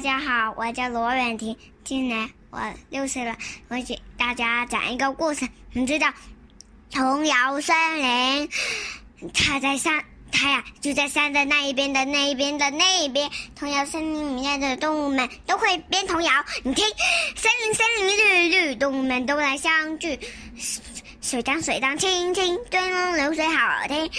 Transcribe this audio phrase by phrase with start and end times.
[0.00, 1.54] 大家好，我叫罗远婷，
[1.84, 3.36] 今年我六岁了。
[3.68, 6.06] 我给大家讲一个故事，名字叫
[6.90, 8.48] 《童谣森林》。
[9.34, 10.02] 它在山，
[10.32, 13.30] 它呀就在山的那一边的那一边的那一边。
[13.54, 16.32] 童谣森林里面的动物们都会编童谣，
[16.62, 16.82] 你听，
[17.36, 20.18] 森林森林绿绿，动物们都来相聚。
[21.20, 24.10] 水塘水塘清清，涓涓流水好听。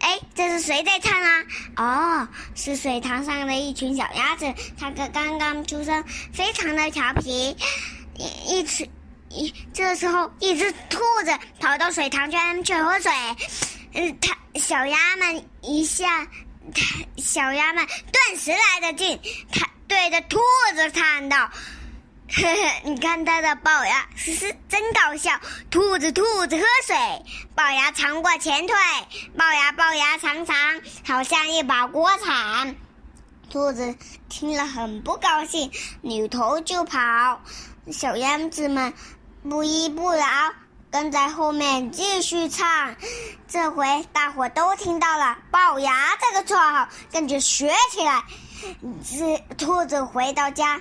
[0.00, 1.44] 哎，这是谁在唱啊？
[1.76, 7.56] 哦，是水塘上的一群小鸭子，它们刚刚出生，非常的调皮。
[8.16, 8.88] 一一只
[9.28, 13.12] 一这时候，一只兔子跑到水塘边去喝水。
[13.94, 16.26] 嗯，它小鸭们一下，
[16.74, 16.82] 它
[17.16, 19.18] 小鸭们顿时来得劲，
[19.52, 20.38] 它对着兔
[20.74, 21.48] 子唱道。
[22.32, 25.32] 呵呵，你看它的龅牙，是是真搞笑。
[25.68, 26.96] 兔子兔子喝水，
[27.56, 28.76] 龅牙长过前腿，
[29.36, 30.56] 龅牙龅牙长长，
[31.04, 32.76] 好像一把锅铲。
[33.50, 33.96] 兔子
[34.28, 35.72] 听了很不高兴，
[36.02, 37.40] 扭头就跑。
[37.90, 38.94] 小鸭子们
[39.42, 40.24] 不依不饶，
[40.92, 42.94] 跟在后面继续唱。
[43.48, 48.22] 这回大伙都听到了龅牙这个绰号，跟着学起来。
[49.04, 50.80] 这兔子回到家。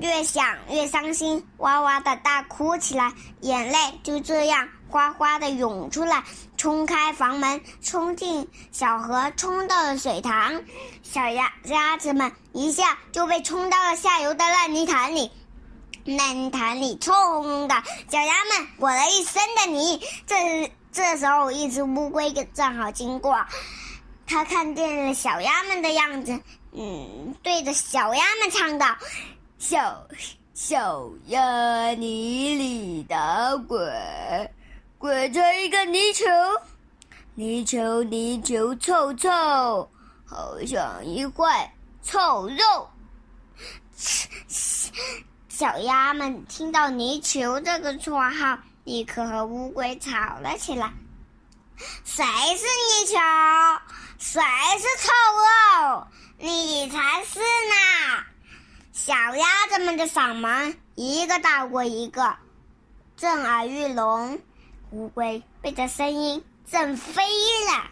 [0.00, 6.22] 越想越伤心，哇哇的大哭起来，眼泪就这样哗哗的涌出来，
[6.56, 10.62] 冲开房门，冲进小河，冲到了水塘，
[11.02, 15.30] 小鸭鸭子们一下就被冲到了下游的烂泥潭里，
[16.04, 17.74] 烂泥潭里臭烘烘的
[18.10, 20.00] 小鸭们裹了一身的泥。
[20.26, 23.44] 这这时候，一只乌龟正好经过，
[24.26, 26.40] 它看见了小鸭们的样子，
[26.72, 28.96] 嗯，对着小鸭们唱道。
[29.58, 30.06] 小
[30.52, 34.50] 小鸭泥里打滚，
[34.98, 36.24] 滚成一个泥球，
[37.34, 39.90] 泥球泥球臭臭，
[40.26, 42.88] 好像一块臭肉。
[45.48, 50.92] 小鸭们听到泥鳅这个绰号，立刻和乌龟吵了起来
[52.04, 53.80] ：“谁是泥鳅？
[54.18, 54.42] 谁
[54.78, 55.12] 是臭
[55.88, 56.06] 肉？
[56.38, 57.40] 你才是！”
[59.06, 62.36] 小鸭子们的嗓门一个大过一个，
[63.16, 64.40] 震耳欲聋。
[64.90, 67.88] 乌龟被这声音震飞了，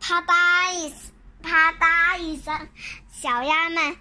[0.00, 0.92] 啪嗒一
[1.40, 2.68] 啪嗒一声，
[3.10, 3.96] 小鸭们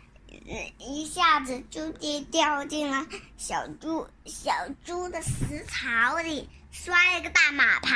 [0.80, 4.52] 一下子就跌掉进了小猪小
[4.84, 7.96] 猪的食槽里，摔了个大马趴。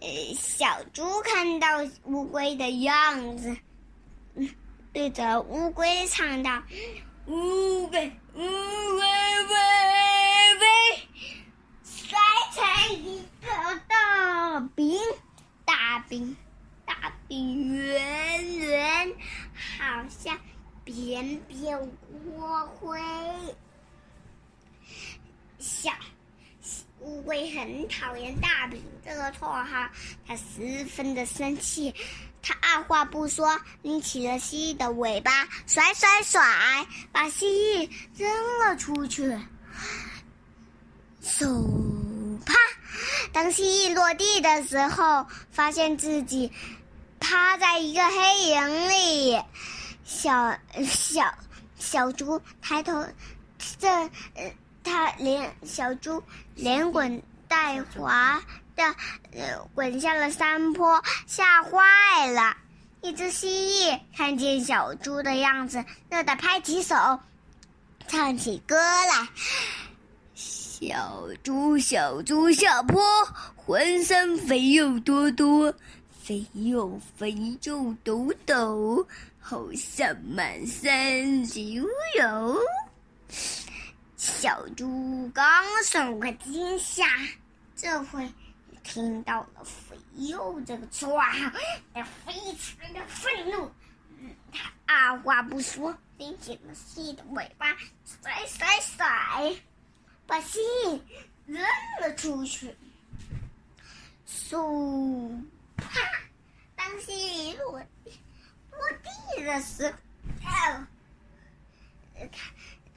[0.00, 1.68] 呃，小猪看到
[2.04, 3.54] 乌龟的样子，
[4.36, 4.48] 嗯。
[4.94, 6.62] 对着乌龟唱道
[7.26, 9.02] ：“乌龟，乌龟
[9.48, 9.54] 飞
[10.60, 10.66] 飞，
[11.82, 12.16] 摔
[12.52, 14.96] 成一个大饼，
[15.64, 16.36] 大饼，
[16.86, 19.12] 大饼圆圆，
[19.80, 20.38] 好像
[20.84, 21.76] 扁扁
[22.36, 23.00] 锅灰。”
[25.58, 25.90] 小
[27.04, 29.88] 乌龟很讨厌大饼这个绰号，
[30.26, 31.94] 它十分的生气。
[32.40, 36.42] 他二话不说，拎起了蜥蜴的尾巴，甩甩甩，
[37.12, 39.38] 把蜥蜴扔了出去。
[41.20, 41.46] 手，
[42.46, 42.54] 啪！
[43.32, 46.50] 当蜥蜴落地的时候，发现自己
[47.20, 49.42] 趴在一个黑影里。
[50.04, 51.34] 小小
[51.78, 53.06] 小猪抬头，
[53.78, 53.88] 这
[54.34, 54.54] 呃，
[54.84, 56.22] 他连小猪
[56.54, 58.40] 连滚带滑。
[58.76, 58.96] 的，
[59.74, 62.56] 滚下了山坡，吓坏了。
[63.02, 67.20] 一只蜥蜴看见小猪的样子，乐得拍起手，
[68.08, 69.28] 唱起歌来。
[70.34, 73.00] 小猪，小猪下坡，
[73.54, 75.72] 浑身肥肉多多，
[76.22, 79.06] 肥肉肥肉抖抖，
[79.38, 81.86] 好像满身油
[82.18, 82.58] 油。
[84.24, 85.44] 小猪刚
[85.84, 87.04] 受过惊吓，
[87.76, 88.26] 这回。
[88.82, 89.96] 听到了“肥
[90.30, 91.58] 肉”这个绰号，
[91.92, 93.70] 他非常的愤怒。
[94.50, 97.76] 他二话不说，拎起了蜥蜴的尾巴，
[98.22, 99.54] 甩甩甩，
[100.26, 101.00] 把蜥蜴
[101.46, 101.62] 扔
[102.00, 102.74] 了出去。
[104.26, 105.42] 嗖，
[105.76, 105.86] 啪！
[106.76, 108.78] 当蜥蜴落落
[109.36, 109.94] 地的时
[110.42, 110.84] 候，
[112.14, 112.28] 看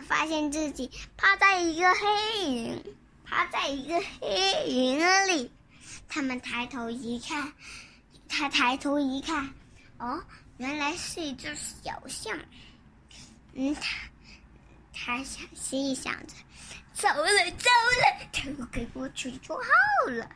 [0.07, 2.95] 发现自己趴在一个黑影，
[3.25, 5.51] 趴在一个黑影里。
[6.07, 7.51] 他们抬头一看，
[8.29, 9.53] 他抬头一看，
[9.97, 10.23] 哦，
[10.57, 12.39] 原来是一只小象。
[13.53, 13.97] 嗯，他
[14.93, 16.33] 他想心里想着，
[16.93, 20.29] 糟了糟了，他给我取绰号了。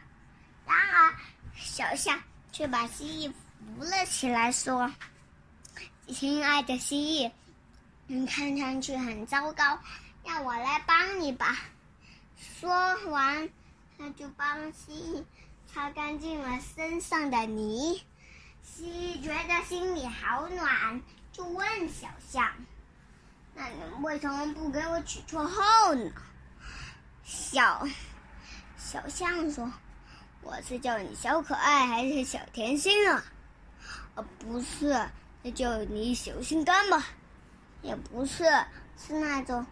[0.66, 1.16] 然而，
[1.56, 2.22] 小象
[2.52, 3.34] 却把蜥蜴
[3.78, 4.92] 扶了起来，说
[6.14, 7.32] ：“亲爱的蜥蜴，
[8.14, 9.80] 你看上去很糟糕，
[10.26, 11.58] 让我来帮你吧。”
[12.60, 12.70] 说
[13.06, 13.50] 完，
[13.98, 15.24] 他就帮蜥蜴
[15.66, 18.04] 擦干净了身上的泥。
[18.62, 22.46] 蜥蜴觉得心里好暖，就问小象
[23.56, 26.12] ：“那你为什么不给我取绰号呢？”
[27.24, 27.88] 小
[28.78, 29.72] 小象说
[30.44, 33.24] ：“我是叫你小可爱还是小甜心啊
[34.16, 35.10] ？”“呃，不是，
[35.44, 37.08] 那叫你小心肝吧。
[37.82, 38.44] ”“也不是，
[38.98, 39.66] 是那种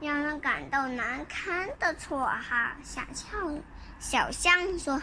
[0.00, 3.60] 让人感到难堪的绰号。”小象
[3.98, 5.00] 小象说。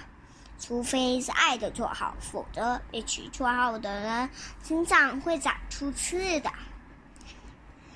[0.57, 4.29] 除非是爱的绰号，否则被取绰号的人
[4.63, 6.49] 身上会长出刺的。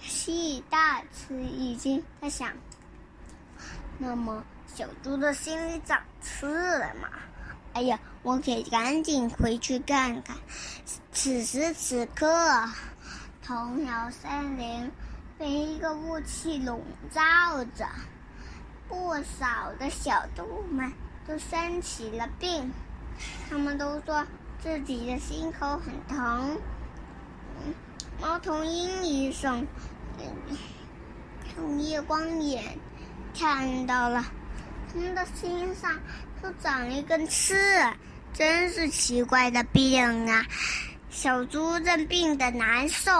[0.01, 2.51] 蜥蜴大吃一惊，他想：
[3.97, 6.47] 那么小猪的心里长刺
[6.77, 7.07] 了吗？
[7.71, 10.35] 哎呀，我得赶紧回去看看。
[11.13, 12.27] 此时此刻，
[13.49, 14.91] 童谣森林
[15.35, 16.79] 被一个雾气笼
[17.09, 17.83] 罩着，
[18.87, 20.93] 不少的小动物们。
[21.27, 22.71] 都生起了病，
[23.49, 24.23] 他们都说
[24.61, 26.59] 自己的心口很疼。
[28.21, 29.65] 猫头鹰医生
[31.57, 32.77] 用夜光眼
[33.35, 34.23] 看到了，
[34.93, 35.99] 他们的心上
[36.39, 37.55] 都长了一根刺，
[38.31, 40.45] 真是奇怪的病啊！
[41.09, 43.11] 小猪正病得难受，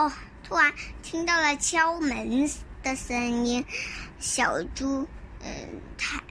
[0.44, 2.50] 突然听到了敲门
[2.84, 3.66] 的声音，
[4.20, 5.08] 小猪，
[5.42, 6.22] 嗯，他。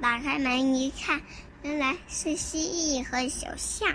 [0.00, 1.20] 打开门一看，
[1.62, 3.94] 原来是蜥蜴和小象。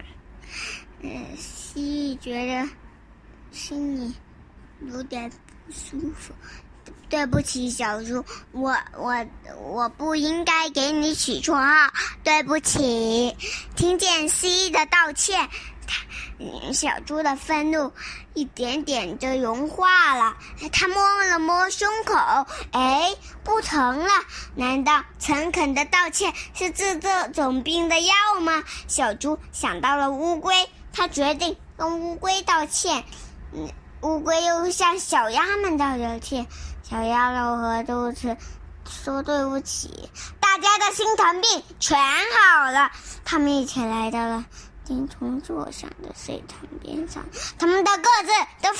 [1.01, 2.69] 嗯，蜥蜴觉得
[3.51, 4.13] 心里
[4.81, 5.27] 有点
[5.65, 6.31] 不舒服。
[7.09, 9.25] 对不起，小猪，我我
[9.63, 11.91] 我不应该给你起绰号。
[12.23, 13.35] 对不起。
[13.75, 15.49] 听见蜥蜴的道歉。
[16.73, 17.93] 小猪的愤怒
[18.33, 20.35] 一点点就融化了。
[20.73, 22.13] 他摸了摸胸口，
[22.71, 24.09] 哎，不疼了。
[24.55, 28.63] 难道诚恳的道歉是治这种病的药吗？
[28.87, 33.05] 小猪想到了乌龟，他决定跟乌龟道歉。
[33.53, 33.69] 嗯，
[34.01, 36.45] 乌龟又向小鸭们道了歉。
[36.87, 38.37] 小鸭子和兔子
[38.87, 40.07] 说对不起，
[40.39, 42.91] 大家的心疼病全好了。
[43.23, 44.45] 他们一起来到了。
[44.83, 47.25] 金虫座上的水塘边上，
[47.57, 48.71] 他们的个子都，